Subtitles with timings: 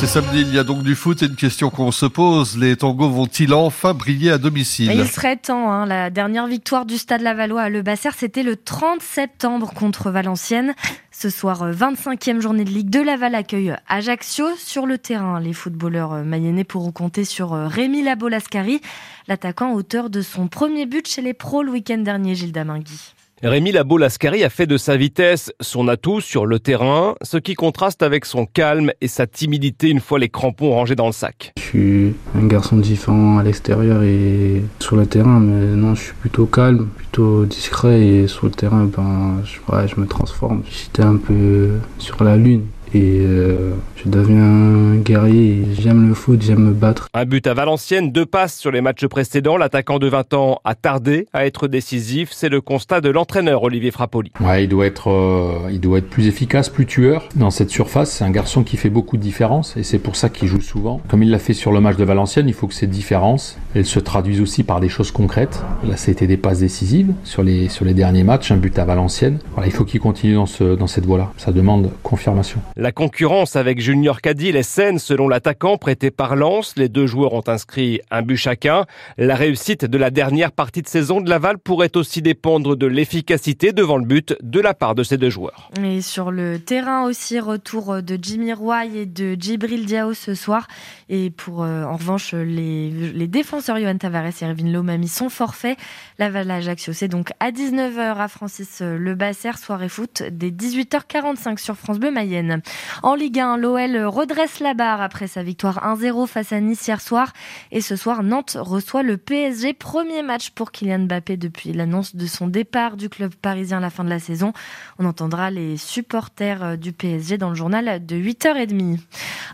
[0.00, 2.56] C'est samedi, il y a donc du foot et une question qu'on se pose.
[2.56, 5.70] Les tangos vont-ils enfin briller à domicile Il serait temps.
[5.70, 5.84] Hein.
[5.84, 10.74] La dernière victoire du Stade Lavallois à Le Basser, c'était le 30 septembre contre Valenciennes.
[11.10, 15.38] Ce soir, 25e euh, journée de Ligue 2, Laval accueille Ajaccio sur le terrain.
[15.38, 18.80] Les footballeurs euh, mayennais pourront compter sur euh, Rémi Labolascari,
[19.28, 23.12] l'attaquant auteur de son premier but chez les pros le week-end dernier, Gilles Damingui.
[23.42, 28.02] Rémi Labo-Lascari a fait de sa vitesse son atout sur le terrain, ce qui contraste
[28.02, 31.54] avec son calme et sa timidité une fois les crampons rangés dans le sac.
[31.56, 36.12] Je suis un garçon différent à l'extérieur et sur le terrain, mais non, je suis
[36.20, 40.62] plutôt calme, plutôt discret et sur le terrain, ben, je, je me transforme.
[40.68, 43.72] J'étais un peu sur la lune et euh,
[44.04, 45.62] je deviens guerrier.
[45.78, 47.08] J'aime le foot, j'aime me battre.
[47.14, 49.56] Un but à Valenciennes, deux passes sur les matchs précédents.
[49.56, 52.30] L'attaquant de 20 ans a tardé à être décisif.
[52.32, 54.32] C'est le constat de l'entraîneur Olivier Frappoli.
[54.40, 58.10] Ouais, il doit être, euh, il doit être plus efficace, plus tueur dans cette surface.
[58.10, 61.00] C'est un garçon qui fait beaucoup de différences et c'est pour ça qu'il joue souvent.
[61.08, 63.86] Comme il l'a fait sur le match de Valenciennes, il faut que ces différences, elles
[63.86, 65.62] se traduisent aussi par des choses concrètes.
[65.86, 69.38] Là, c'était des passes décisives sur les sur les derniers matchs, un but à Valenciennes.
[69.52, 71.32] Voilà, il faut qu'il continue dans ce dans cette voie-là.
[71.36, 72.60] Ça demande confirmation.
[72.76, 76.74] La concurrence avec Junior Cadil est saine selon l'attaquant prêté par Lens.
[76.76, 78.86] Les deux joueurs ont inscrit un but chacun.
[79.18, 83.72] La réussite de la dernière partie de saison de Laval pourrait aussi dépendre de l'efficacité
[83.72, 85.72] devant le but de la part de ces deux joueurs.
[85.82, 90.68] Et sur le terrain aussi, retour de Jimmy Roy et de Djibril Diao ce soir.
[91.08, 95.76] Et pour euh, en revanche les, les défenseurs Johan Tavares et Erwin Lomami sont forfaits.
[96.20, 101.74] Laval Ajaccio, c'est donc à 19h à Francis Le Basser, soirée foot dès 18h45 sur
[101.74, 102.62] France Bleu Mayenne.
[103.02, 107.00] En Ligue 1, l'OL redresse la barre après sa victoire 1-0 face à Nice hier
[107.00, 107.32] soir.
[107.72, 109.72] Et ce soir, Nantes reçoit le PSG.
[109.74, 113.90] Premier match pour Kylian Mbappé depuis l'annonce de son départ du club parisien à la
[113.90, 114.52] fin de la saison.
[114.98, 118.98] On entendra les supporters euh, du PSG dans le journal de 8h30.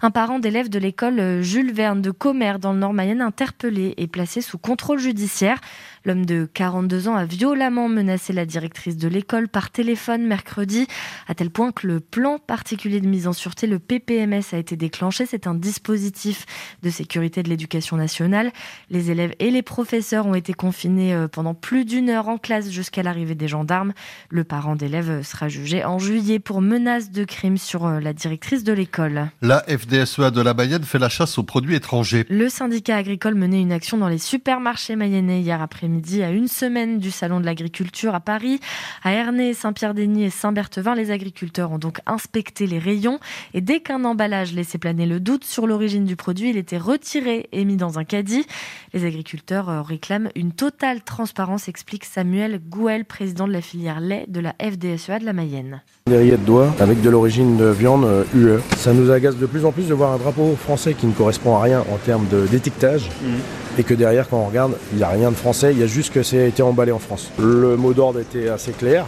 [0.02, 4.40] Un parent d'élève de l'école Jules Verne de Commer dans le Nord-Mayenne interpellé et placé
[4.40, 5.60] sous contrôle judiciaire.
[6.04, 10.86] L'homme de 42 ans a violemment menacé la directrice de l'école par téléphone mercredi,
[11.26, 13.80] à tel point que le plan particulier de mise en sûreté, le
[14.16, 15.26] PPMS, a été déclenché.
[15.26, 16.46] C'est un dispositif
[16.82, 18.50] de sécurité de l'éducation nationale.
[18.90, 22.70] Les élèves et les professeurs ont été confinés euh, pendant plus d'une heure en classe
[22.70, 23.92] jusqu'à l'arrivée des gendarmes.
[24.30, 28.64] Le parent d'élève sera jugé en juillet pour menace de crime sur euh, la directrice
[28.64, 29.28] de l'école.
[29.42, 32.24] La FDSEA de la Mayenne fait la chasse aux produits étrangers.
[32.28, 36.98] Le syndicat agricole menait une action dans les supermarchés mayennais hier après-midi à une semaine
[36.98, 38.60] du Salon de l'agriculture à Paris.
[39.02, 43.20] À Ernée, Saint-Pierre-Denis et Saint-Berthevin, les agriculteurs ont donc inspecté les rayons
[43.54, 47.48] et dès qu'un emballage laissait planer le doute sur l'origine du produit, il était retiré
[47.52, 48.46] et mis dans un caddie.
[48.94, 54.24] Les agriculteurs euh, réclament une totale transparence, explique Samuel Gouel, président de la filière lait
[54.28, 55.82] de la FDSEA de la Mayenne.
[56.06, 58.46] Des rillettes d'oie avec de l'origine de viande UE.
[58.46, 61.12] Euh, Ça nous agace de plus en plus de voir un drapeau français qui ne
[61.12, 63.10] correspond à rien en termes d'étiquetage.
[63.22, 65.82] Mmh et que derrière, quand on regarde, il n'y a rien de français, il y
[65.82, 67.30] a juste que ça a été emballé en France.
[67.38, 69.06] Le mot d'ordre était assez clair,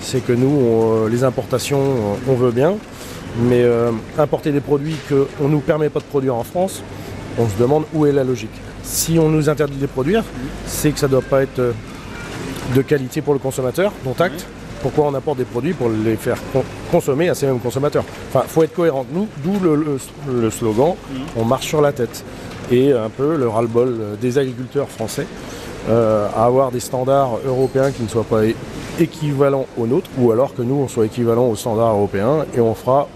[0.00, 2.76] c'est que nous, euh, les importations, on veut bien,
[3.38, 6.82] mais euh, importer des produits qu'on ne nous permet pas de produire en France,
[7.38, 8.50] on se demande où est la logique.
[8.82, 10.24] Si on nous interdit de les produire,
[10.66, 11.72] c'est que ça ne doit pas être euh,
[12.74, 14.46] de qualité pour le consommateur, dont acte.
[14.82, 16.36] Pourquoi on apporte des produits pour les faire
[16.90, 18.04] consommer à ces mêmes consommateurs?
[18.28, 19.06] Enfin, il faut être cohérent.
[19.10, 20.94] Nous, d'où le, slogan
[21.34, 22.24] on marche sur la tête
[22.70, 25.26] et un peu le ras-le-bol des agriculteurs français
[25.88, 28.40] euh, à avoir des standards européens qui ne soient pas
[28.98, 32.74] équivalents aux nôtres, ou alors que nous, on soit équivalents aux standards européens, et on
[32.74, 33.06] fera,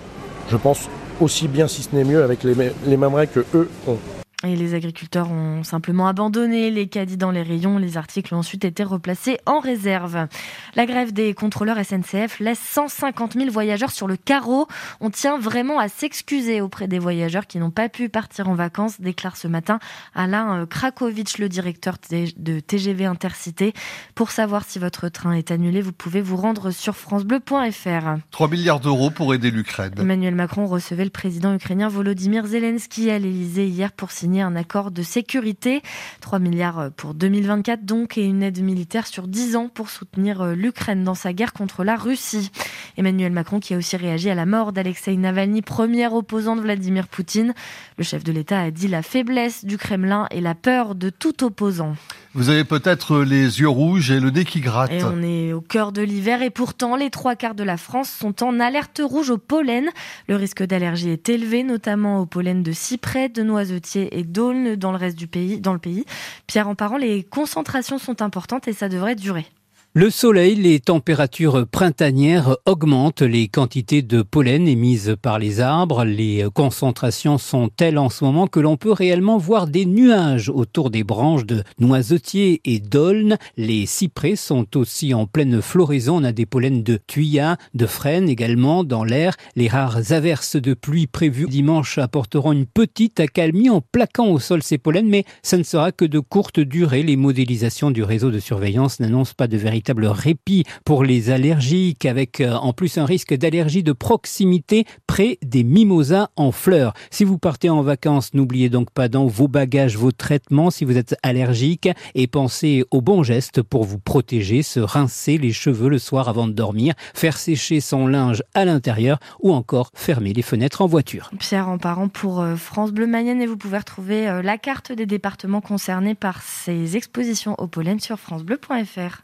[0.51, 0.89] je pense,
[1.21, 2.55] aussi bien, si ce n'est mieux, avec les,
[2.87, 3.99] les mêmes règles que eux ont.
[4.43, 7.77] Et les agriculteurs ont simplement abandonné les caddies dans les rayons.
[7.77, 10.29] Les articles ont ensuite été replacés en réserve.
[10.77, 14.67] La grève des contrôleurs SNCF laisse 150 000 voyageurs sur le carreau.
[15.01, 18.99] On tient vraiment à s'excuser auprès des voyageurs qui n'ont pas pu partir en vacances,
[19.03, 19.79] déclare ce matin
[20.15, 23.75] Alain Krakowicz, le directeur de TGV Intercité.
[24.15, 28.21] Pour savoir si votre train est annulé, vous pouvez vous rendre sur francebleu.fr.
[28.31, 29.93] 3 milliards d'euros pour aider l'Ukraine.
[29.99, 34.93] Emmanuel Macron recevait le président ukrainien Volodymyr Zelensky à l'Elysée hier pour signer un accord
[34.93, 35.83] de sécurité.
[36.21, 40.55] 3 milliards pour 2024 donc et une aide militaire sur 10 ans pour soutenir euh,
[40.55, 42.51] l'Ukraine dans sa guerre contre la Russie.
[42.97, 47.09] Emmanuel Macron qui a aussi réagi à la mort d'Alexei Navalny, premier opposant de Vladimir
[47.09, 47.55] Poutine.
[47.99, 51.45] Le chef de l'État a dit la faiblesse du Kremlin et la peur de tout
[51.45, 51.95] opposant.
[52.33, 54.93] Vous avez peut-être les yeux rouges et le nez qui gratte.
[54.93, 58.09] Et on est au cœur de l'hiver et pourtant les trois quarts de la France
[58.09, 59.89] sont en alerte rouge au pollen.
[60.29, 64.93] Le risque d'allergie est élevé, notamment au pollen de cyprès, de noisetier et d'aulne dans
[64.93, 65.61] le reste du pays.
[65.61, 66.05] Dans le pays.
[66.47, 69.47] Pierre en parlant, les concentrations sont importantes et ça devrait durer.
[69.93, 76.05] Le soleil, les températures printanières augmentent les quantités de pollen émises par les arbres.
[76.05, 80.91] Les concentrations sont telles en ce moment que l'on peut réellement voir des nuages autour
[80.91, 83.37] des branches de noisetiers et d'aulnes?
[83.57, 86.19] Les cyprès sont aussi en pleine floraison.
[86.19, 89.35] On a des pollens de thuya, de frêne également dans l'air.
[89.57, 94.63] Les rares averses de pluie prévues dimanche apporteront une petite accalmie en plaquant au sol
[94.63, 97.03] ces pollens, mais ça ne sera que de courte durée.
[97.03, 102.05] Les modélisations du réseau de surveillance n'annoncent pas de véritable véritable répit pour les allergiques,
[102.05, 106.93] avec euh, en plus un risque d'allergie de proximité près des mimosas en fleurs.
[107.11, 110.99] Si vous partez en vacances, n'oubliez donc pas dans vos bagages vos traitements si vous
[110.99, 115.99] êtes allergique et pensez aux bons gestes pour vous protéger, se rincer les cheveux le
[115.99, 120.83] soir avant de dormir, faire sécher son linge à l'intérieur ou encore fermer les fenêtres
[120.83, 121.31] en voiture.
[121.39, 124.93] Pierre en parent pour euh, France Bleu Mayenne et vous pouvez retrouver euh, la carte
[124.93, 129.19] des départements concernés par ces expositions au pollen sur francebleu.fr.